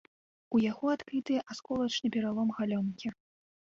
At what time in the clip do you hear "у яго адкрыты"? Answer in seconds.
0.55-1.37